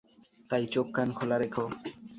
তাই 0.49 0.63
চোখ 0.73 0.87
কান 0.95 1.09
খোলা 1.17 1.37
রেখো। 1.37 1.65